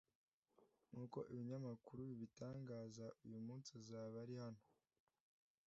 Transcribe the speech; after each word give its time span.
Nk’uko 0.89 1.19
ibinyamakuru 1.33 1.99
bibitangaza, 2.09 3.05
uyu 3.25 3.39
munsi 3.47 3.69
azaba 3.79 4.15
ari 4.23 4.35
hano. 4.43 4.61